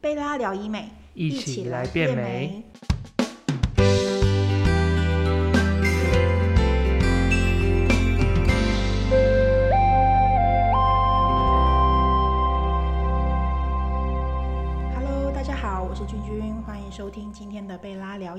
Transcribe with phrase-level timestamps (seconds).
[0.00, 2.62] 贝拉聊医美，一起来变美。。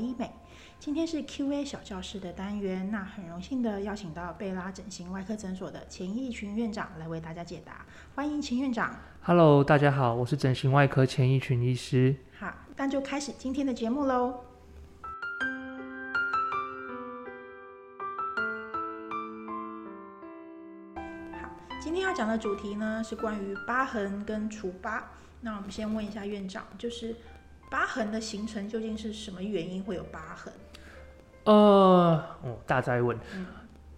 [0.01, 0.31] 医美。
[0.79, 7.85] 今天是 Q&A 小教室的单元，那很荣幸的邀请到贝拉整形外科诊所的钱义群院长来为大家解答，
[8.15, 8.95] 欢迎钱院长。
[9.21, 12.15] Hello，大家好，我是整形外科钱一群医师。
[12.39, 14.43] 好，那就开始今天的节目喽。
[21.39, 21.49] 好，
[21.79, 25.11] 今天要讲的主题呢是关于疤痕跟除疤。
[25.41, 27.15] 那我们先问一下院长，就是
[27.71, 30.53] 疤痕的形成究竟是什么原因会有疤痕？
[31.45, 31.53] 呃，
[32.43, 33.17] 哦，大灾问。
[33.33, 33.45] 嗯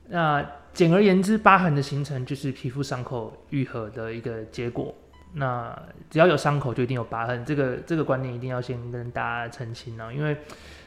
[0.05, 4.93] 那简而言之，疤痕的形成就是皮肤伤口愈合的一个结果。
[5.31, 5.75] 那
[6.09, 7.43] 只要有伤口，就一定有疤痕。
[7.45, 10.37] 这个这个观念一定要先跟大家澄清啊，因为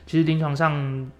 [0.06, 1.10] 其实临床上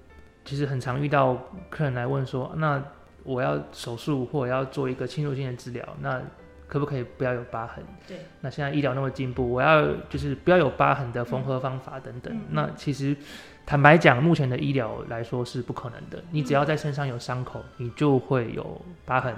[0.44, 1.36] 其实很常遇到
[1.70, 2.80] 客人来问说，那
[3.24, 6.22] 我要手术或者要做一个侵入性的治疗，那
[6.66, 7.84] 可不可以不要有疤痕？
[8.06, 12.36] 对，那现在医疗那么进步，我要就是不要有疤痕的缝合方法等等。
[12.50, 13.16] 那其实
[13.64, 16.22] 坦白讲，目前的医疗来说是不可能的。
[16.30, 19.34] 你只要嗯在身上有伤口，你就会有疤痕，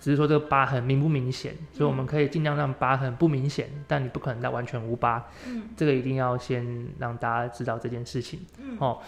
[0.00, 1.54] 只是说这个疤痕明不明显。
[1.72, 5.24] 所以我们可以尽量让疤痕不明显，但你不可能到完全无疤。
[5.46, 8.40] 嗯这个一定要先让大家知道这件事情。
[8.60, 8.98] 嗯哦，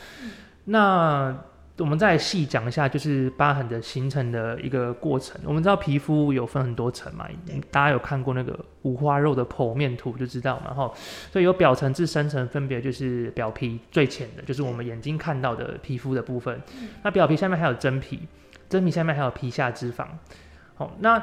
[0.64, 1.36] 那
[1.80, 5.40] 我们再细讲一下，就是疤痕的形成的一个过程。
[5.44, 7.26] 我们知道皮肤有分很多层嘛，
[7.70, 10.92] 大家有看过那个五花肉的剖面图就知道嘛，哈。
[11.32, 16.60] 所以有表层至深层，分别就是表皮最浅的，就是我们眼睛看到的皮肤的部分。
[17.02, 18.20] 那表皮下面还有真皮，
[18.68, 20.06] 真皮下面还有皮下脂肪。
[20.74, 21.22] 好，那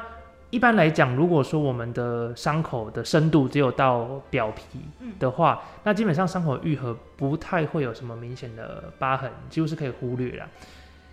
[0.50, 4.80] 一般来讲，如果说我们的伤口的深度只有到表皮
[5.18, 10.48] 的话，那基本上伤口愈合不太会有什么明显的疤痕，几乎是可以忽略了。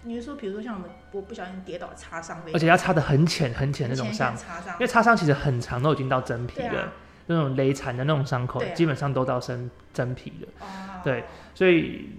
[0.03, 6.81] 你是说，比如说像我们我不小心跌倒擦伤，而且要擦的很浅很浅那种伤，因为擦伤其实很长，都已经到真皮了。
[6.81, 6.94] 啊，
[7.25, 10.47] 那种勒残的那种伤口，啊基本上都到真真皮了。
[10.59, 10.66] 哦，
[11.03, 11.23] 对
[11.56, 12.09] 所以，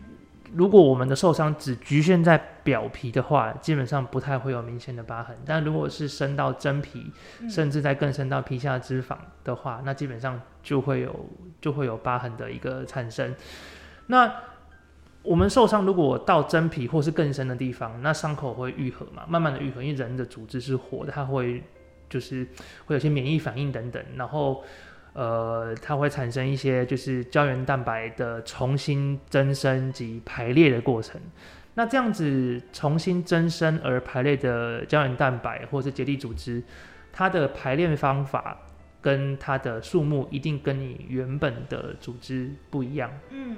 [0.54, 5.36] 如果我们的受伤只局限在表皮的话，基本上不太会有明显的疤痕。
[5.44, 11.28] 但如果是深到真皮，嗯甚至在更深到皮下脂肪的话，那基本上就会有
[11.60, 13.34] 就会有疤痕的一个产生。
[14.06, 14.32] 那
[15.22, 21.64] 我们受伤如果到真皮或是更深的地方，那伤口会愈合嘛，慢慢的愈合，因为人的组织是活的，它会
[22.08, 22.46] 就是
[22.84, 24.62] 会有些免疫反应等等，然后
[25.16, 31.18] 呃，它会产生一些就是胶原蛋白的重新增生及排列的过程。
[31.72, 36.62] 那这样子重新增生而排列的胶原蛋白或是结缔组织，
[37.12, 38.58] 它的排列方法
[39.00, 43.10] 跟它的数目一定跟你原本的组织不一样。
[43.30, 43.56] 嗯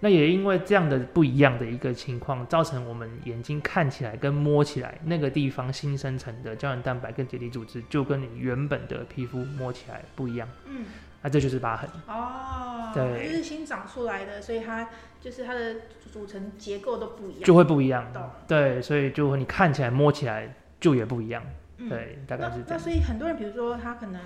[0.00, 10.48] 那也因为这样的不一样的一个情况，造成我们眼睛看起来跟摸起来那个地方新生成的胶原蛋白跟结缔组织，就跟你原本的皮肤摸起来不一样。
[10.66, 10.84] 嗯，
[11.22, 11.90] 那这就是疤痕。
[12.06, 14.88] 哦，对就是新长出来的，所以它
[15.20, 15.74] 就是它的
[16.12, 18.22] 组成结构都不一样，就会不一样懂。
[18.46, 21.42] 对，所以就你看起来摸起来就也不一样。
[21.78, 22.66] 嗯对，大概是这样。
[22.70, 24.20] 那所以很多人，比如说他可能，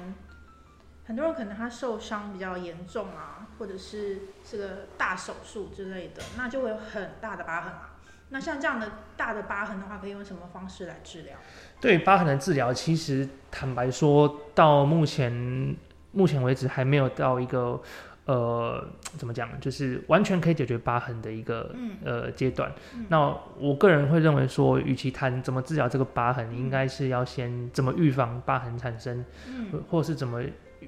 [1.04, 7.88] 很多人可能他受伤比较严重啊，或者是是个大手术之类的，那就会有很大的疤痕啊。
[8.30, 11.36] 那像这样的大的疤痕的话，可以用什么方式来治疗？
[11.80, 15.76] 对疤痕的治疗，其实坦白说，到目前
[16.12, 17.78] 目前为止还没有到一个
[18.24, 18.88] 呃
[19.18, 22.72] 怎么讲，就是完全可以解决疤痕的一个嗯呃阶段。
[22.94, 30.42] 嗯那我个人会认为说，与其谈怎么治疗这个疤痕，应该是要先怎么预防疤痕产生，嗯，或或是怎么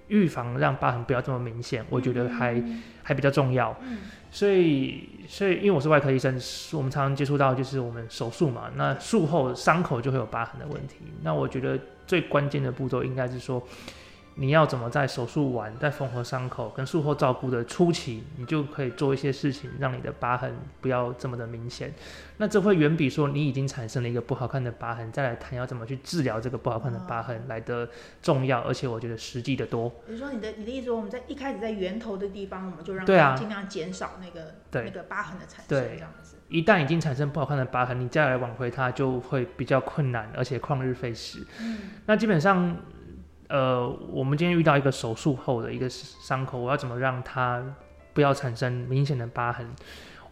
[0.08, 3.76] 预防让疤痕不要这么明显，我觉得还、嗯还比较重要。
[3.82, 3.98] 嗯
[4.30, 6.34] 所以，所以因为我是外科医生，
[6.72, 10.96] 我们常常接触到就是我们手术嘛，那术后伤口就会有疤痕的问题。
[11.22, 13.62] 那我觉得最关键的步骤应该是说，
[14.36, 21.94] 你要怎么在手术完、在缝合伤口跟术后照顾的初期，你就可以做一些事情，让你的疤痕不要这么的明显。
[22.38, 27.88] 那这会远比说你已经产生了一个不好看的疤痕，再来谈要怎么去治疗这个不好看的疤痕来的
[28.20, 29.88] 重要，而且我觉得实际的多。
[30.06, 36.36] 比如说你的你的意思说，我们在一开始在源头的地方，我们就让对啊它尽量减少那个对那个疤痕的产生，对这样子。
[36.48, 41.46] 一旦已经产生不好看的疤痕，你再来挽回它就会比较困难，而且旷日费时。
[41.60, 42.76] 嗯那基本上，
[43.54, 47.62] 呃，我们今天遇到一个手术后的一个伤口，我要怎么让它
[48.12, 49.64] 不要产生明显的疤痕？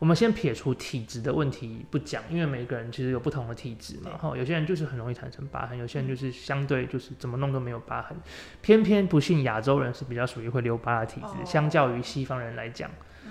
[0.00, 8.16] 我们先撇除体质的问题不讲，因为每个人其实有不同的体质嘛，哈，有些人就是很容易产生疤痕，有些人就是相对就是怎么弄都没有疤痕，
[8.60, 12.90] 偏偏不幸亚洲人是比较属于会留疤的体质，相较于西方人来讲，
[13.24, 13.30] 嗯，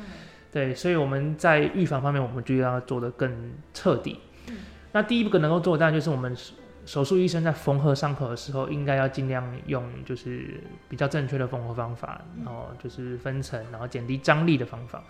[0.54, 4.22] 对，所以我们在预防方面，我们就要做得更彻底。
[4.94, 6.34] 那第一个能够做，当然就是我们
[6.86, 15.04] 手术医生在缝合伤口的时候，应该要尽量用就是比较正确的缝合方法，然后就是分层，然后减低张力的方法，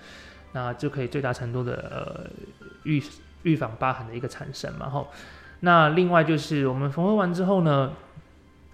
[0.51, 2.29] 那就可以最大程度的呃
[2.83, 3.01] 预
[3.43, 4.89] 预防疤痕的一个产生嘛。
[4.89, 5.07] 后，
[5.61, 7.93] 那另外就是我们缝合完之后呢。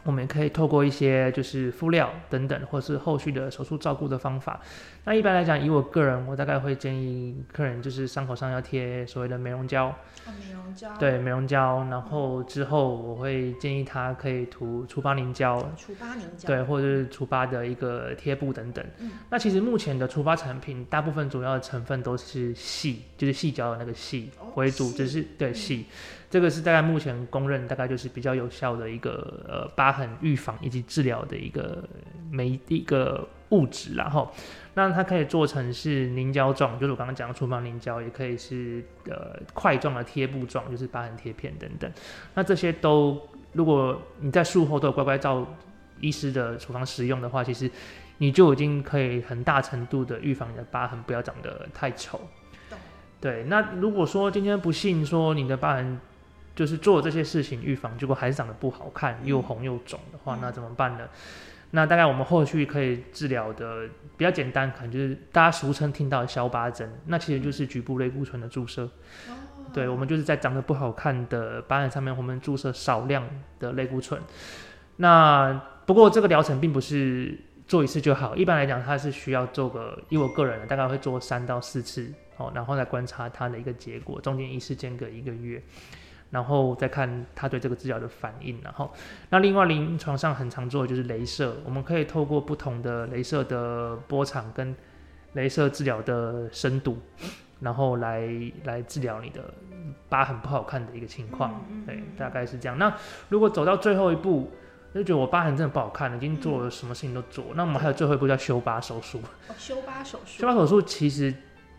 [0.08, 4.62] 我们可以透过一些就是敷料等等，或是后续的手术照顾的方法。
[5.04, 9.94] 那一般来讲，以我个人，我大概会建议客人就是伤口上要贴所谓的美容胶。
[10.26, 10.90] 美容胶。
[10.98, 11.86] 对，美容胶。
[11.92, 15.58] 然后之后我会建议他可以涂除疤凝胶。
[15.76, 16.48] 除疤凝胶。
[16.48, 18.86] 对，或者是除疤的一个贴布等等。
[19.00, 19.12] 嗯。
[19.30, 25.86] 那其实目前的除疤产品，大部分主要的成分都是细，就是细胶的那个细为主，只是对细。
[26.30, 31.82] 这个是大概目前公认，大概就是比较有效的一个呃疤痕预防以及治疗的一个
[32.30, 34.30] 每一个物质，然后
[34.74, 41.90] 那它可以做成是凝胶状，就是我刚刚讲的厨房凝胶，也可以是呃块状的贴布状，就是疤痕贴片等等。
[42.34, 43.22] 那这些都
[43.54, 45.48] 如果你在术后都有乖乖照
[46.02, 47.72] 医师的处方使用的话，其实
[48.18, 52.20] 你就已经可以很大程度的预防你的疤痕不要长得太丑。
[53.20, 56.00] 对，那如果说今天不幸说你的疤痕
[56.58, 61.08] 就是做这些事情预防，结果还是长得不好看，又红又肿的话，那怎么办呢？
[61.70, 63.88] 那大概我们后续可以治疗的
[64.18, 68.90] 比较简单，可能就是大家俗称听到的消疤针，那其实就是局部类固醇的注射。
[69.72, 73.24] 对，我们就是在长得不好看的疤痕上面，我们注射少量
[73.60, 74.20] 的类固醇。
[74.96, 75.54] 那
[75.86, 77.38] 不过这个疗程并不是
[77.68, 85.62] 做一次就好，一般来讲它是需要做个，以我个人大概会做三到四次，哦，然后再观察它的一个结果，中间一次间隔一个月。
[86.30, 88.92] 然后再看他对这个治疗的反应，然后
[89.30, 94.76] 那另外临床上很常做的就是镭射，我们可以透过不同的镭射的波长跟
[95.36, 96.98] 镭射治疗的深度，
[97.62, 98.28] 然后来
[98.66, 99.54] 来治疗你的
[100.10, 102.78] 疤痕不好看的一个情况，对，大概是这样。
[102.78, 102.94] 那
[103.30, 104.52] 如果走到最后一步，
[104.94, 109.22] 就觉得我疤痕真的不好看，已经做了什么事情都做，那我们还有最后一步叫修疤手术。
[109.58, 110.42] 修疤手术。
[110.42, 111.34] 修疤手术其实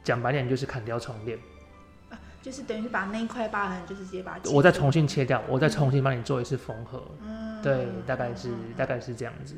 [0.05, 1.39] 讲白点就是砍掉重练。
[2.41, 7.03] 就是等于是把那一块疤痕，就是直接把它我再重新切掉，我再重新帮你做一次缝合。
[7.21, 9.57] 嗯，对，大概是大概是这样子。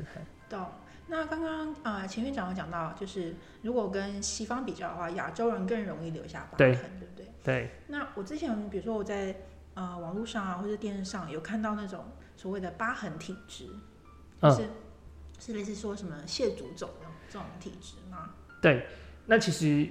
[0.49, 0.65] 懂。
[1.07, 7.25] 那刚刚啊，前院长有讲到，就是如果跟西方比较的话，亚洲人更容易留下疤痕，对不对？
[7.43, 7.71] 对。
[7.87, 9.35] 那我之前比如说我在
[9.73, 12.05] 呃网络上啊，或者电视上有看到那种
[12.35, 13.67] 所谓的疤痕体质，
[14.43, 14.69] 是
[15.39, 16.89] 是类似说什么蟹足肿
[17.29, 18.29] 这种体质吗？
[18.61, 18.87] 对。
[19.25, 19.87] 那其实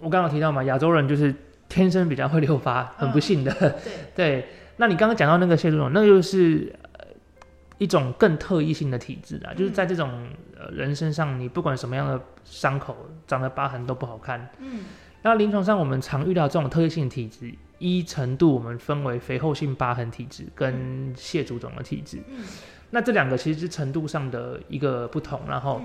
[0.00, 1.34] 我刚刚提到嘛，亚洲人就是。
[1.72, 3.50] 天生比较会留疤，很不幸的。
[3.54, 3.72] 对
[4.14, 6.70] 对，那你刚刚讲到那个蟹足肿，那就是
[7.78, 10.28] 一种更特异性的体质啊，就是在这种
[10.70, 12.94] 人身上，你不管什么样的伤口，
[13.26, 14.50] 长的疤痕都不好看。
[14.58, 14.80] 嗯，
[15.22, 22.18] 那临床上我们常遇到这种特异性体质，一程度我们分为肥厚性疤痕体质跟蟹足肿的体质。
[22.28, 22.44] 嗯，
[22.90, 25.80] 那这两个其实是程度上的一个不同，然后，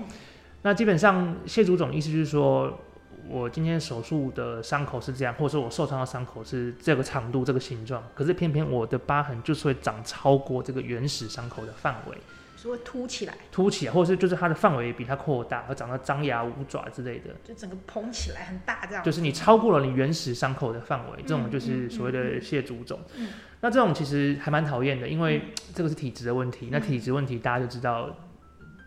[0.60, 2.78] 那基本上蟹足肿意思就是说。
[3.28, 12.16] 我今天手术的伤口是这样，或者说我受伤的伤口是这个长度、这个形状，可是偏偏我的疤痕就是会长超过这个原始伤口的范围，
[12.56, 19.04] 是会凸起来，凸起来，或者是就是它的范围比它扩大，而长到张牙舞爪之类的，就整个膨起来很大这样。
[19.04, 22.98] 就是你超过了你原始伤口的范围，这种就是所谓的蟹足肿。
[23.16, 23.28] 嗯
[23.60, 25.42] 那这种其实还蛮讨厌的，因为
[25.74, 26.68] 这个是体质的问题。
[26.70, 28.08] 那体质问题大家就知道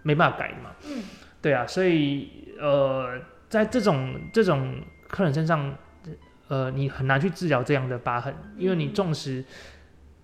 [0.02, 0.72] 没办法改的嘛。
[0.88, 1.04] 嗯，
[1.42, 3.20] 对啊，所以呃。
[3.52, 5.76] 在这种这种客人身上，
[6.48, 9.44] 呃，你很难去治疗这样的疤痕，因为你纵使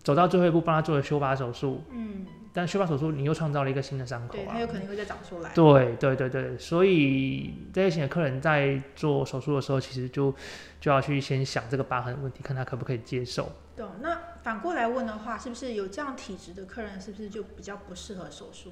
[0.02, 5.52] 走到最后一步帮他做了修疤手术，嗯，但修疤手术你又创造了一个新的伤口，对，他有可能会再长出来。
[5.54, 10.34] 对对对对，所以这些型的客人在做手术的时候，其实就
[10.80, 13.52] 就要去先想这个疤痕的问题，看他可不可以接受。
[13.76, 18.72] 对，那反过来问的话，是不是有这样体质的客人，是不是就比较不适合手术？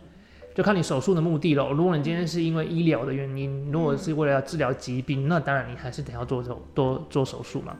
[0.55, 1.69] 就看你手术的目的了。
[1.69, 7.75] 如果你今天是因为医疗的原因，如果是为了要治疗疾病，那当然你还是得要做手多做手术嘛。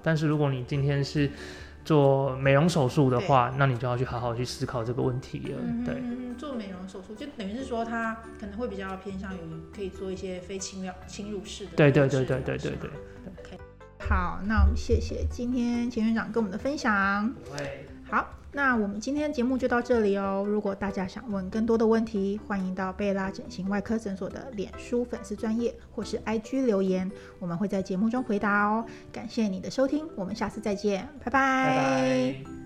[0.00, 1.28] 但是如果你今天是
[1.84, 5.58] 做美容手术的话，那你就要去好好去思考这个问题了。
[5.84, 6.00] 对，
[6.38, 9.38] 做美容手术就等于是说，它可能会比较偏向于
[9.74, 11.72] 可以做一些非侵疗、侵入式的。
[11.74, 12.90] 对对对对对对对。
[13.26, 13.58] OK，
[14.08, 17.34] 好，那我们谢谢今天钱院长跟我们的分享。
[18.08, 18.39] 好。
[18.52, 20.44] 那我们今天节目就到这里哦。
[20.46, 28.84] 如果大家想问更多的问题，欢迎到贝拉整形外科诊所的脸书粉丝专业或是 IG 留言，我们会在节目中回答哦。
[29.12, 32.59] 感谢你的收听，我们下次再见，拜拜拜。